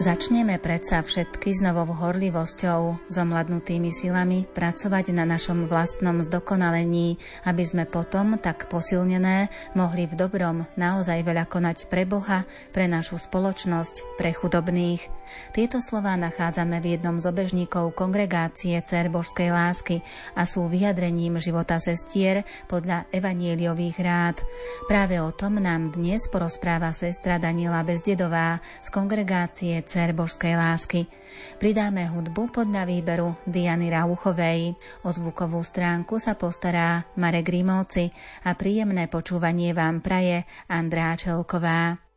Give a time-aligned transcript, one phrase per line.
[0.00, 7.60] Začneme predsa všetky s novou horlivosťou, s omladnutými silami pracovať na našom vlastnom zdokonalení, aby
[7.60, 14.16] sme potom, tak posilnené, mohli v dobrom naozaj veľa konať pre Boha, pre našu spoločnosť,
[14.16, 15.04] pre chudobných.
[15.52, 20.00] Tieto slová nachádzame v jednom z obežníkov kongregácie Cer Božskej lásky
[20.32, 24.36] a sú vyjadrením života sestier podľa evanieliových rád.
[24.88, 31.10] Práve o tom nám dnes porozpráva sestra Daniela Bezdedová z kongregácie dcer božskej lásky.
[31.58, 34.78] Pridáme hudbu podľa výberu Diany Rauchovej.
[35.02, 38.14] O zvukovú stránku sa postará Marek Grimovci
[38.46, 42.09] a príjemné počúvanie vám praje Andrá Čelková.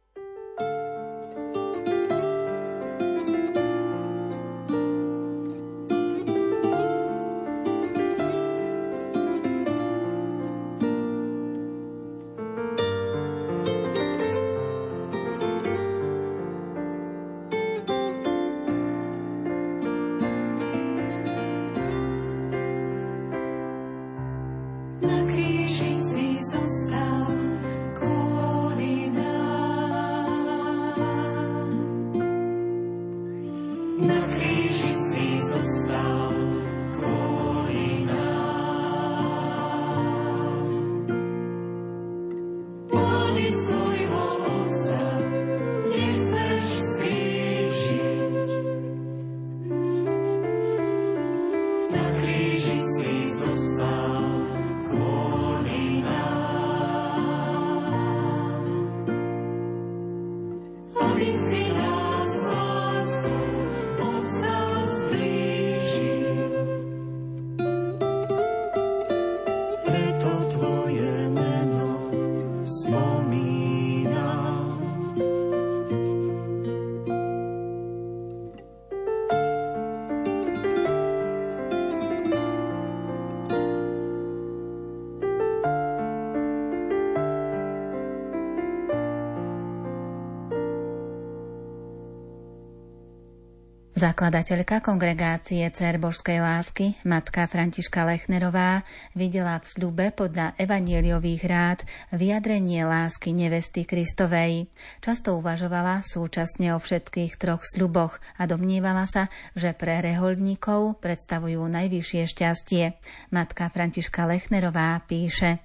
[94.04, 98.84] Zakladateľka kongregácie Cer Božskej lásky, matka Františka Lechnerová,
[99.16, 104.68] videla v sľube podľa evanieliových rád vyjadrenie lásky nevesty Kristovej.
[105.00, 112.28] Často uvažovala súčasne o všetkých troch sľuboch a domnievala sa, že pre rehoľníkov predstavujú najvyššie
[112.28, 113.00] šťastie.
[113.32, 115.64] Matka Františka Lechnerová píše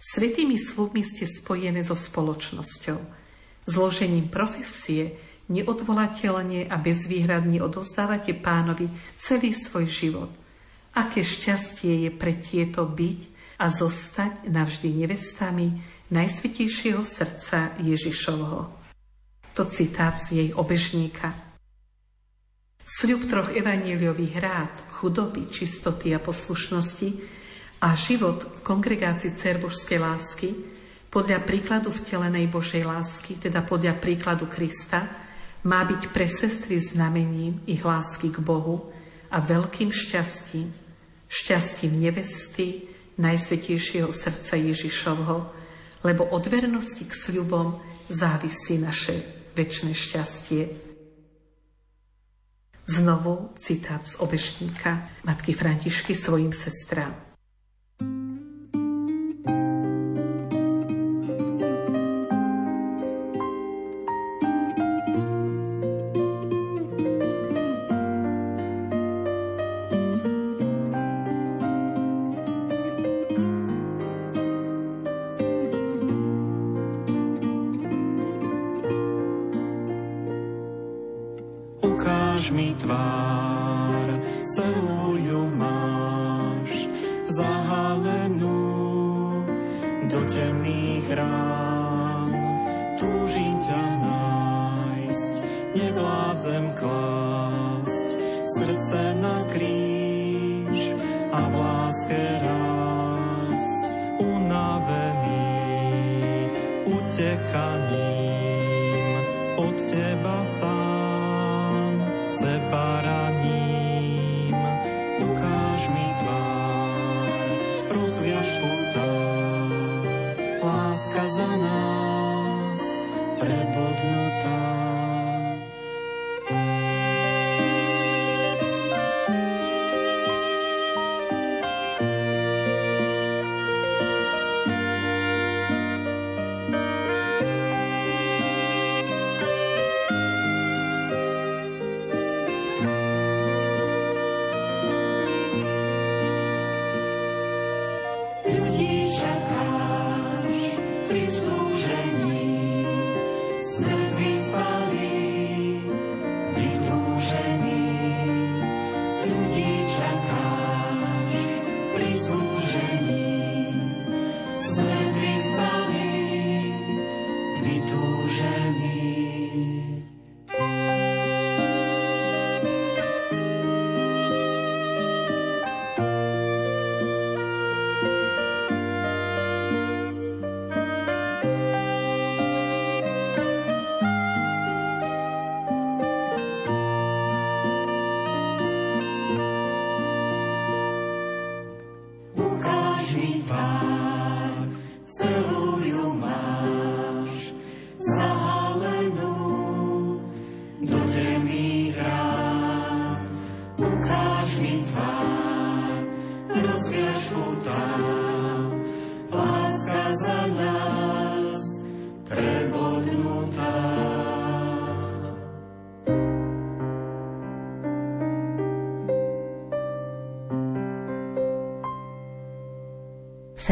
[0.00, 2.96] Svetými slubmi ste spojené so spoločnosťou,
[3.68, 10.30] zložením profesie, neodvolateľne a bezvýhradne odozdávate pánovi celý svoj život.
[10.96, 13.20] Aké šťastie je pre tieto byť
[13.58, 15.66] a zostať navždy nevestami
[16.08, 18.60] Najsvetejšieho srdca Ježišovho.
[19.52, 21.34] To citát z jej obežníka.
[22.88, 27.08] Sľub troch evaníliových rád, chudoby, čistoty a poslušnosti
[27.84, 30.48] a život v kongregácii Cerbožskej lásky
[31.12, 35.27] podľa príkladu vtelenej Božej lásky, teda podľa príkladu Krista,
[35.66, 38.90] má byť pre sestry znamením ich lásky k Bohu
[39.32, 40.70] a veľkým šťastím,
[41.26, 42.86] šťastím nevesty,
[43.18, 45.50] Najsvetejšieho srdca Ježišovho,
[46.06, 47.74] lebo od vernosti k sľubom
[48.06, 49.18] závisí naše
[49.58, 50.62] väčšie šťastie.
[52.86, 57.27] Znovu citát z obešníka matky Františky svojim sestrám.
[95.78, 98.10] nevládzem klásť
[98.44, 99.47] srdce na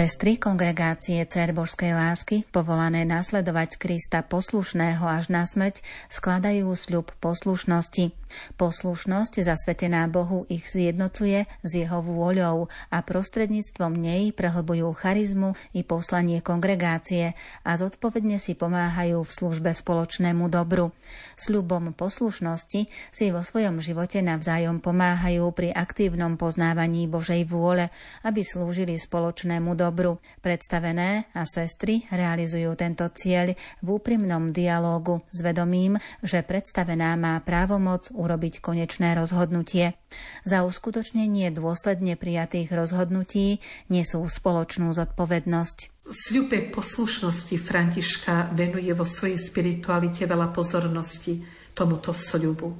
[0.06, 5.82] Sestry kongregácie Cer Božskej lásky, povolané nasledovať Krista poslušného až na smrť,
[6.14, 8.14] skladajú sľub poslušnosti.
[8.56, 16.40] Poslušnosť zasvetená Bohu ich zjednocuje s jeho vôľou a prostredníctvom nej prehlbujú charizmu i poslanie
[16.40, 20.92] kongregácie a zodpovedne si pomáhajú v službe spoločnému dobru.
[21.36, 27.92] Sľubom poslušnosti si vo svojom živote navzájom pomáhajú pri aktívnom poznávaní Božej vôle,
[28.24, 30.18] aby slúžili spoločnému dobru.
[30.40, 33.52] Predstavené a sestry realizujú tento cieľ
[33.82, 39.94] v úprimnom dialógu s vedomím, že predstavená má právomoc urobiť konečné rozhodnutie.
[40.42, 45.94] Za uskutočnenie dôsledne prijatých rozhodnutí nesú spoločnú zodpovednosť.
[46.06, 51.42] Sľube poslušnosti Františka venuje vo svojej spiritualite veľa pozornosti
[51.74, 52.70] tomuto sľubu.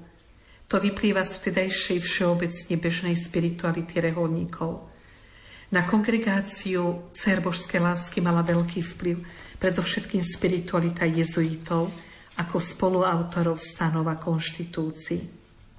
[0.67, 4.91] To vyplýva z vtedajšej všeobecne bežnej spirituality reholníkov.
[5.71, 9.17] Na kongregáciu Cer Božskej lásky mala veľký vplyv
[9.59, 11.91] predovšetkým spiritualita jezuitov
[12.39, 15.36] ako spoluautorov stanov a konštitúcií.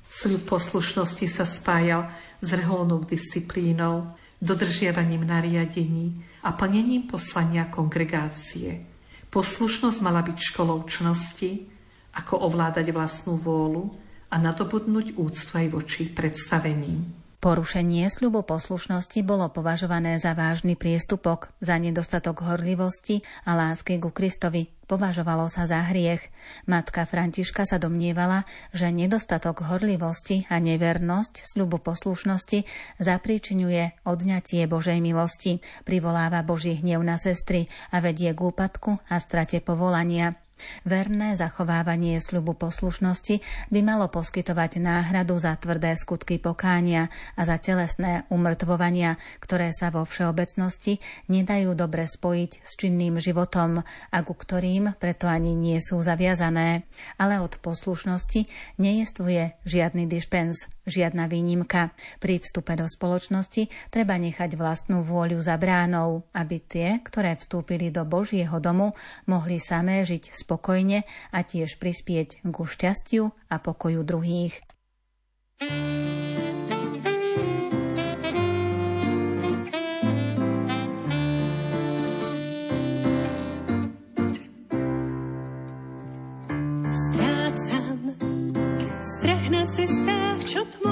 [0.07, 2.07] Sľub poslušnosti sa spájal
[2.39, 8.87] s reholnou disciplínou, dodržiavaním nariadení a plnením poslania kongregácie.
[9.27, 11.67] Poslušnosť mala byť školou čnosti,
[12.15, 13.91] ako ovládať vlastnú vôľu
[14.31, 17.26] a nadobudnúť úctu aj voči predstaveným.
[17.37, 24.73] Porušenie sľubu poslušnosti bolo považované za vážny priestupok, za nedostatok horlivosti a lásky ku Kristovi.
[24.89, 26.33] Považovalo sa za hriech.
[26.65, 28.41] Matka Františka sa domnievala,
[28.73, 32.65] že nedostatok horlivosti a nevernosť sľubu poslušnosti
[32.97, 39.61] zapríčinuje odňatie Božej milosti, privoláva Boží hnev na sestry a vedie k úpadku a strate
[39.61, 40.33] povolania.
[40.83, 48.25] Verné zachovávanie sľubu poslušnosti by malo poskytovať náhradu za tvrdé skutky pokánia a za telesné
[48.31, 50.99] umrtvovania, ktoré sa vo všeobecnosti
[51.29, 56.87] nedajú dobre spojiť s činným životom a ku ktorým preto ani nie sú zaviazané.
[57.21, 58.47] Ale od poslušnosti
[58.81, 61.91] nejestvuje žiadny dispens, žiadna výnimka.
[62.23, 68.07] Pri vstupe do spoločnosti treba nechať vlastnú vôľu za bránou, aby tie, ktoré vstúpili do
[68.07, 68.95] Božieho domu,
[69.27, 71.03] mohli samé žiť spokojne
[71.35, 74.63] a tiež prispieť ku šťastiu a pokoju druhých.
[86.87, 87.99] Strácam
[89.03, 90.86] strach na cestách, čo tmou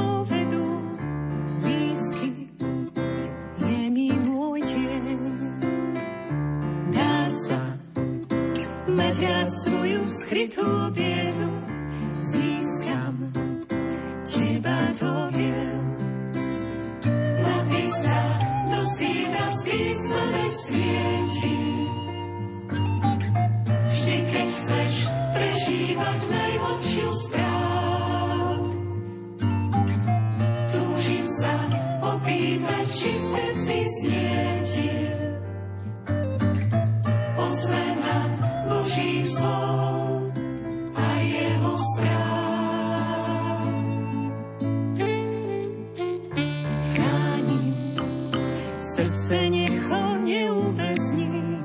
[49.15, 51.63] srdce necho neuväzní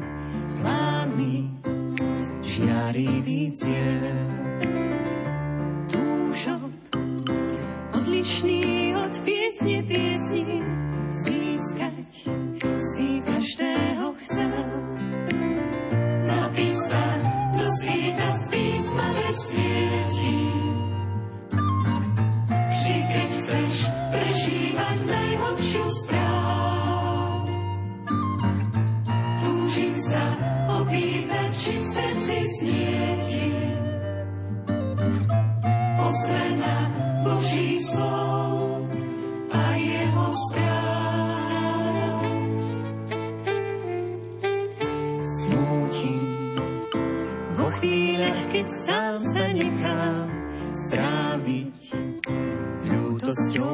[0.63, 1.51] plány
[2.43, 4.80] žiarivý cieľ.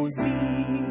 [0.09, 0.86] see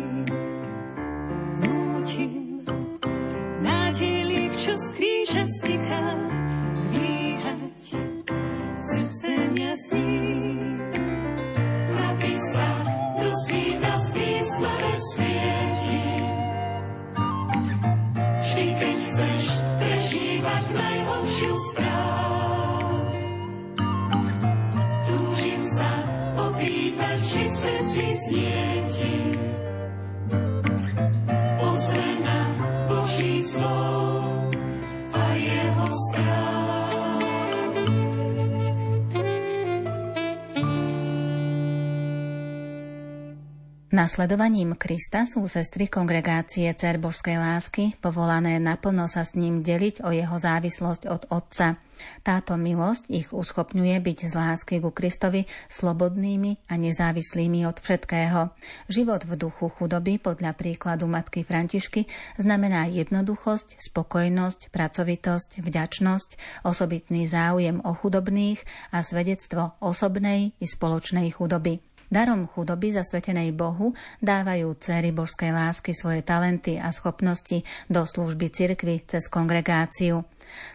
[44.05, 50.13] Nasledovaním Krista sú sestry kongregácie Cer Božskej lásky povolané naplno sa s ním deliť o
[50.13, 51.73] jeho závislosť od Otca.
[52.21, 58.53] Táto milosť ich uschopňuje byť z lásky ku Kristovi slobodnými a nezávislými od všetkého.
[58.93, 62.05] Život v duchu chudoby podľa príkladu matky Františky
[62.37, 68.61] znamená jednoduchosť, spokojnosť, pracovitosť, vďačnosť, osobitný záujem o chudobných
[68.93, 71.94] a svedectvo osobnej i spoločnej chudoby.
[72.09, 79.01] Darom chudoby zasvetenej Bohu dávajú céry božskej lásky svoje talenty a schopnosti do služby cirkvy
[79.09, 80.21] cez kongregáciu.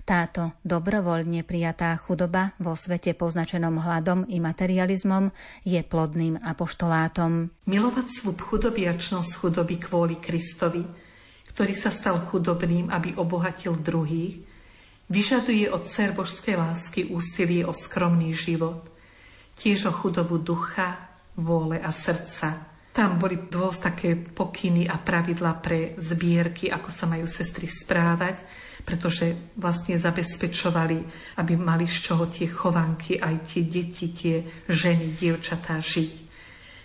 [0.03, 5.31] Táto dobrovoľne prijatá chudoba vo svete poznačenom hladom i materializmom
[5.63, 7.55] je plodným apoštolátom.
[7.71, 10.83] Milovať slub chudoby a čnosť chudoby kvôli Kristovi,
[11.55, 14.43] ktorý sa stal chudobným, aby obohatil druhých,
[15.11, 18.87] vyžaduje od cer božskej lásky úsilie o skromný život,
[19.59, 21.10] tiež o chudobu ducha,
[21.41, 22.71] vôle a srdca.
[22.91, 28.43] Tam boli dosť také pokyny a pravidla pre zbierky, ako sa majú sestry správať,
[28.83, 30.99] pretože vlastne zabezpečovali,
[31.39, 36.13] aby mali z čoho tie chovanky, aj tie deti, tie ženy, dievčatá žiť.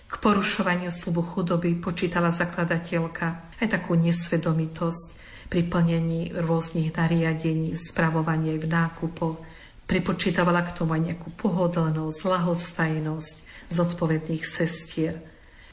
[0.05, 5.07] K porušovaniu slubu chudoby počítala zakladateľka aj takú nesvedomitosť
[5.49, 9.41] pri plnení rôznych nariadení, spravovanie v nákupoch.
[9.85, 13.35] Pripočítavala k tomu aj nejakú pohodlnosť, lahostajnosť,
[13.71, 15.21] zodpovedných sestier,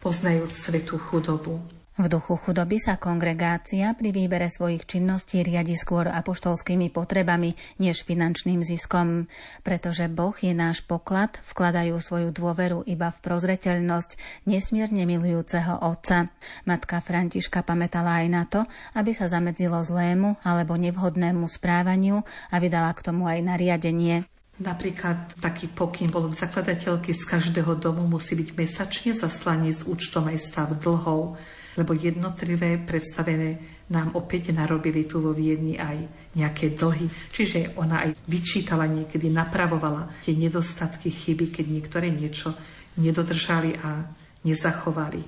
[0.01, 1.61] poznajúc svetú chudobu.
[1.93, 8.65] V duchu chudoby sa kongregácia pri výbere svojich činností riadi skôr apoštolskými potrebami než finančným
[8.65, 9.29] ziskom.
[9.61, 14.17] Pretože Boh je náš poklad, vkladajú svoju dôveru iba v prozreteľnosť
[14.49, 16.33] nesmierne milujúceho Otca.
[16.65, 18.65] Matka Františka pamätala aj na to,
[18.97, 24.32] aby sa zamedzilo zlému alebo nevhodnému správaniu a vydala k tomu aj nariadenie.
[24.61, 30.29] Napríklad taký pokyn bol od zakladateľky z každého domu musí byť mesačne zaslaný s účtom
[30.29, 31.41] aj stav dlhov,
[31.81, 33.57] lebo jednotlivé predstavené
[33.89, 36.05] nám opäť narobili tu vo Viedni aj
[36.37, 37.09] nejaké dlhy.
[37.33, 42.53] Čiže ona aj vyčítala niekedy, napravovala tie nedostatky, chyby, keď niektoré niečo
[43.01, 44.05] nedodržali a
[44.45, 45.21] nezachovali.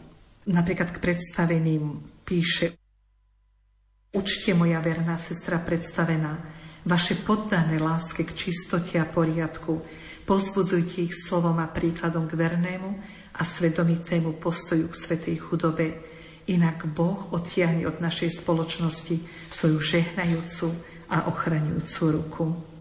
[0.52, 1.85] Napríklad k predstaveným
[2.28, 2.76] píše
[4.14, 6.38] Učte moja verná sestra predstavená,
[6.85, 9.81] vaše poddané láske k čistote a poriadku.
[10.25, 12.91] Pozbudzujte ich slovom a príkladom k vernému
[13.35, 16.00] a svedomitému postoju k svetej chudobe.
[16.45, 19.17] Inak Boh odtiahne od našej spoločnosti
[19.49, 20.69] svoju žehnajúcu
[21.09, 22.74] a ochraňujúcu ruku.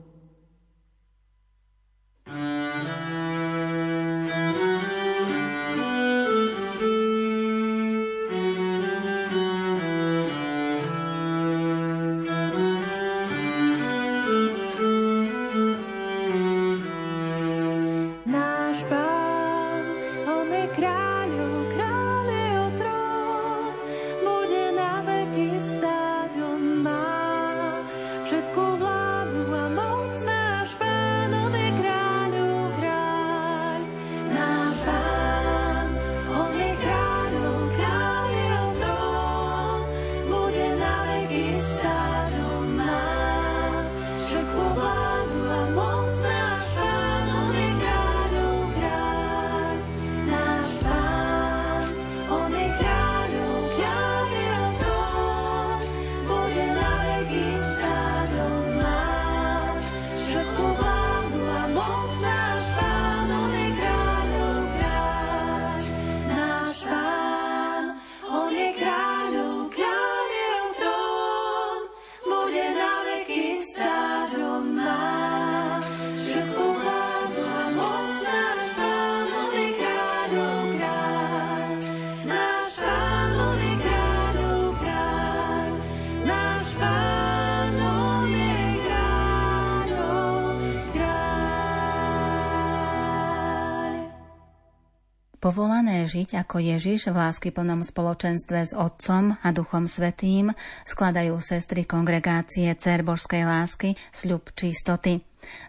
[95.43, 100.55] Povolané žiť ako Ježiš v láskyplnom spoločenstve s Otcom a Duchom Svetým
[100.87, 105.19] skladajú sestry kongregácie Cer Božskej lásky sľub čistoty.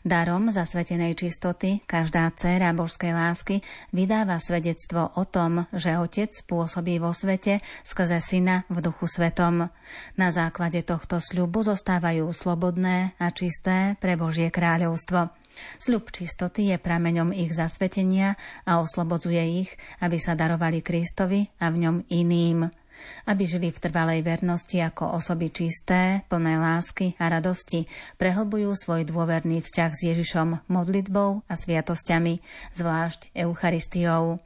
[0.07, 7.11] Darom zasvetenej čistoty každá dcéra božskej lásky vydáva svedectvo o tom, že Otec pôsobí vo
[7.11, 9.75] svete skrze Syna v duchu svetom.
[10.14, 15.35] Na základe tohto sľubu zostávajú slobodné a čisté pre Božie kráľovstvo.
[15.79, 18.35] Sľub čistoty je prameňom ich zasvetenia
[18.67, 19.71] a oslobodzuje ich,
[20.01, 22.69] aby sa darovali Kristovi a v ňom iným.
[23.27, 29.61] Aby žili v trvalej vernosti ako osoby čisté, plné lásky a radosti, prehlbujú svoj dôverný
[29.61, 32.39] vzťah s Ježišom modlitbou a sviatosťami,
[32.73, 34.39] zvlášť Eucharistiou.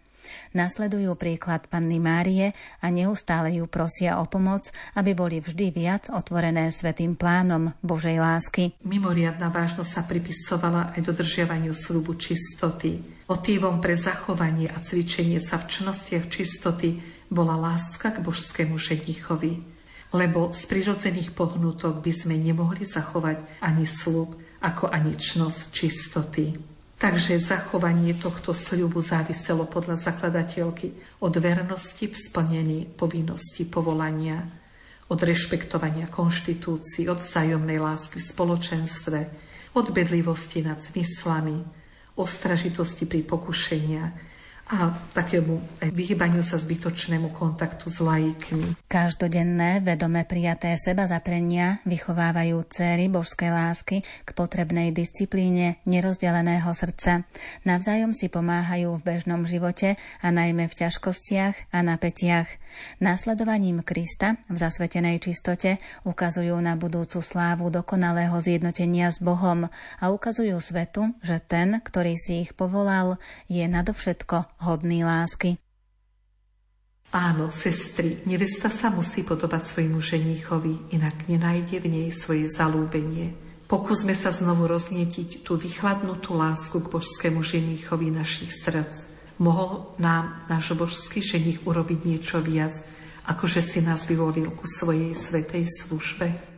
[0.56, 6.73] Nasledujú príklad Panny Márie a neustále ju prosia o pomoc, aby boli vždy viac otvorené
[6.73, 8.76] svetým plánom Božej lásky.
[8.83, 13.00] Mimoriadná vážnosť sa pripisovala aj dodržiavaniu slubu čistoty.
[13.29, 16.96] Motívom pre zachovanie a cvičenie sa v čnostiach čistoty
[17.29, 19.61] bola láska k božskému ženichovi.
[20.16, 24.33] Lebo z prirodzených pohnutok by sme nemohli zachovať ani slub,
[24.64, 26.57] ako ani čnosť čistoty.
[26.98, 34.42] Takže zachovanie tohto sľubu záviselo podľa zakladateľky od vernosti v splnení povinnosti povolania,
[35.06, 39.18] od rešpektovania konštitúcií, od vzájomnej lásky v spoločenstve,
[39.78, 41.62] od bedlivosti nad zmyslami,
[42.18, 44.04] ostražitosti pri pokušenia,
[44.68, 48.76] a takému vyhybaniu sa zbytočnému kontaktu s laikmi.
[48.85, 57.24] Každodenné, vedome prijaté seba zaprenia vychovávajú céry božskej lásky k potrebnej disciplíne nerozdeleného srdca.
[57.64, 62.48] Navzájom si pomáhajú v bežnom živote a najmä v ťažkostiach a napätiach.
[63.00, 69.66] Následovaním Krista v zasvetenej čistote ukazujú na budúcu slávu dokonalého zjednotenia s Bohom
[69.98, 73.16] a ukazujú svetu, že ten, ktorý si ich povolal,
[73.48, 75.59] je nadovšetko hodný lásky.
[77.09, 83.33] Áno, sestry, nevesta sa musí podobať svojmu ženíchovi, inak nenájde v nej svoje zalúbenie.
[83.64, 89.09] Pokúsme sa znovu roznietiť tú vychladnutú lásku k božskému ženíchovi našich srdc.
[89.40, 92.77] Mohol nám náš božský ženich urobiť niečo viac,
[93.25, 96.58] ako že si nás vyvolil ku svojej svetej službe?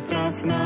[0.00, 0.65] prach na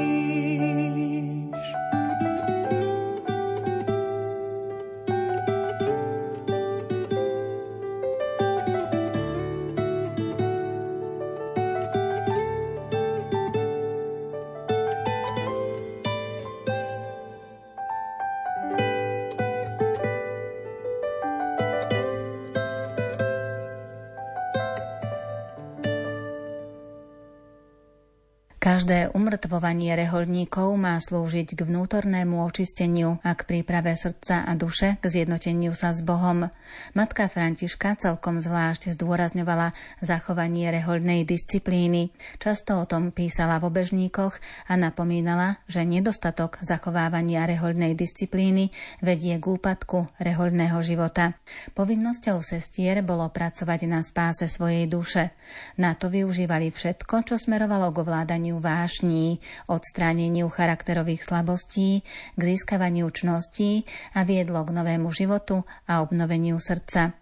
[28.71, 35.11] Každé umrtvovanie reholníkov má slúžiť k vnútornému očisteniu a k príprave srdca a duše k
[35.11, 36.47] zjednoteniu sa s Bohom.
[36.95, 42.15] Matka Františka celkom zvlášť zdôrazňovala zachovanie rehoľnej disciplíny.
[42.39, 44.39] Často o tom písala v obežníkoch
[44.71, 48.71] a napomínala, že nedostatok zachovávania rehoľnej disciplíny
[49.03, 51.35] vedie k úpadku rehoľného života.
[51.75, 55.35] Povinnosťou sestier bolo pracovať na spáse svojej duše.
[55.75, 62.05] Na to využívali všetko, čo smerovalo k ovládaniu vášní, odstráneniu charakterových slabostí,
[62.37, 67.17] k získavaniu čností a viedlo k novému životu a obnoveniu srdca.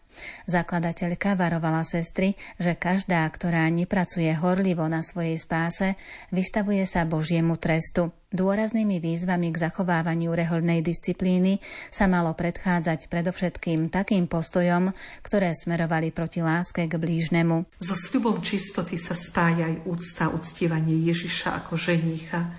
[0.48, 5.96] Zakladateľka varovala sestry, že každá, ktorá nepracuje horlivo na svojej spáse,
[6.34, 8.10] vystavuje sa Božiemu trestu.
[8.30, 11.58] Dôraznými výzvami k zachovávaniu reholnej disciplíny
[11.90, 14.94] sa malo predchádzať predovšetkým takým postojom,
[15.26, 17.66] ktoré smerovali proti láske k blížnemu.
[17.82, 22.54] So sľubom čistoty sa spája aj úcta, uctievanie Ježiša ako ženícha,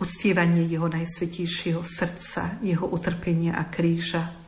[0.00, 4.41] uctievanie jeho najsvetejšieho srdca, jeho utrpenia a kríža,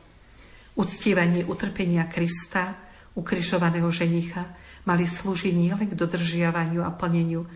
[0.75, 2.75] Uctievanie utrpenia Krista,
[3.15, 4.43] ukrižovaného ženicha,
[4.83, 7.47] mali slúžiť nielen k dodržiavaniu a plneniu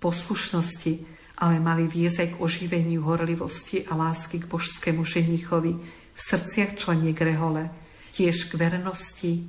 [0.00, 0.92] poslušnosti,
[1.40, 5.72] ale mali viesť aj k oživeniu horlivosti a lásky k božskému ženichovi
[6.14, 7.68] v srdciach členiek rehole,
[8.14, 9.44] tiež k vernosti,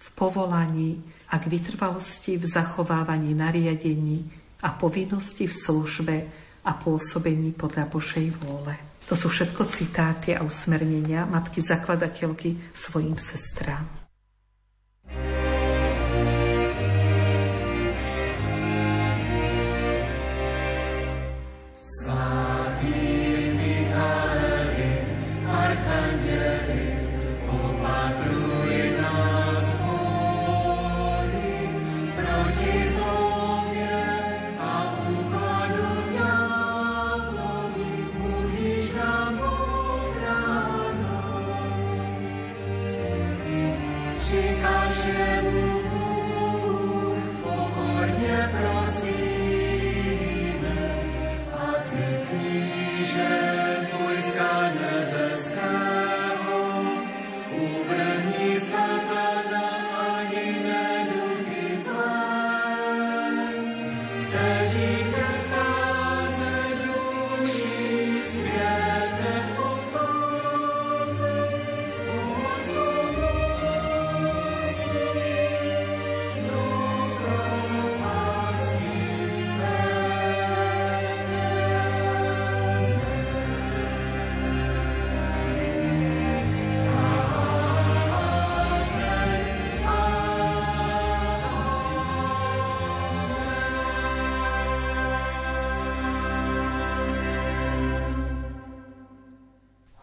[0.00, 4.24] v povolaní a k vytrvalosti v zachovávaní nariadení
[4.64, 6.16] a povinnosti v službe
[6.64, 8.89] a pôsobení podľa Božej vôle.
[9.10, 13.99] To sú všetko citáty a usmernenia matky zakladateľky svojim sestrám.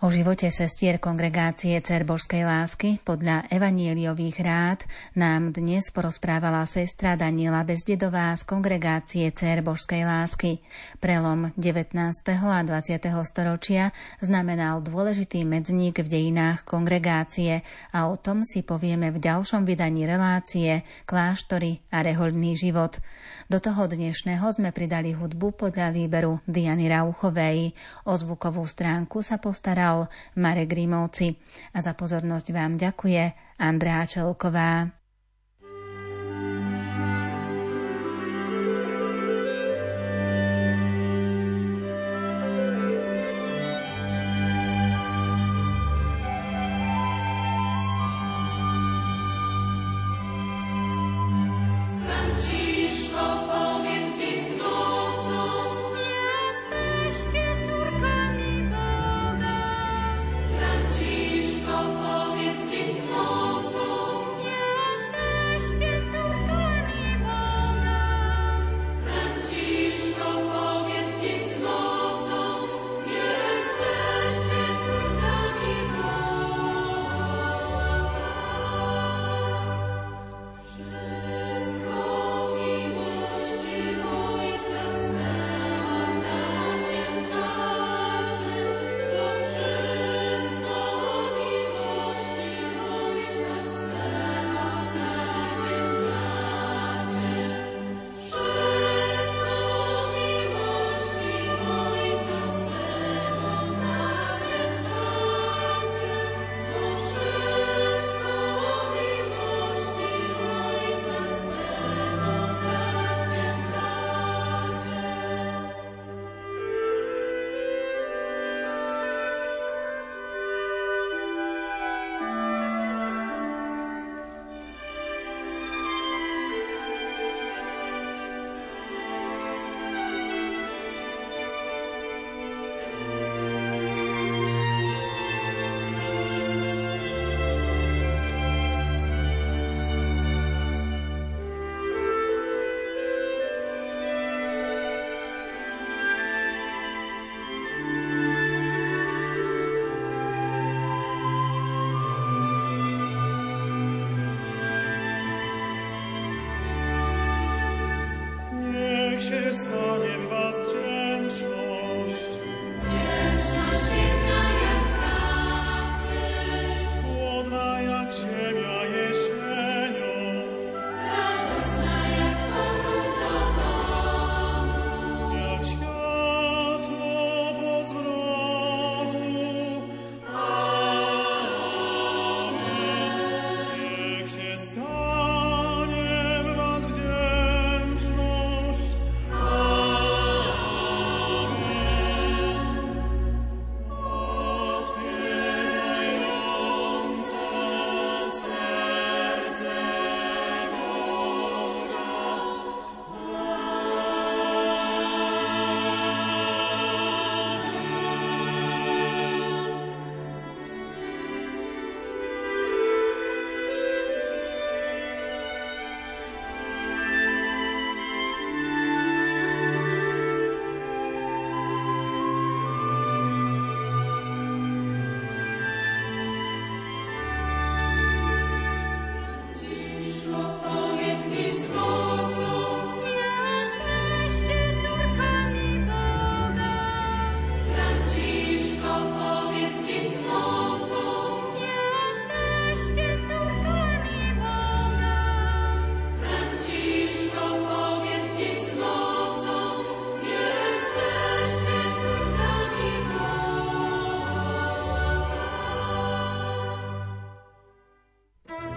[0.08, 4.88] O živote sestier kongregácie Cer Božskej lásky podľa evanieliových rád
[5.20, 10.64] nám dnes porozprávala sestra Daniela Bezdedová z kongregácie Cer Božskej lásky.
[11.04, 11.92] Prelom 19.
[12.24, 13.04] a 20.
[13.28, 13.92] storočia
[14.24, 20.88] znamenal dôležitý medzník v dejinách kongregácie a o tom si povieme v ďalšom vydaní relácie
[21.04, 23.04] Kláštory a rehoľný život.
[23.52, 27.76] Do toho dnešného sme pridali hudbu podľa výberu Diany Rauchovej.
[28.08, 29.97] O zvukovú stránku sa postaral
[30.38, 31.34] Marek Grimovci.
[31.74, 33.24] A za pozornosť vám ďakuje
[33.64, 34.97] Andrea Čelková.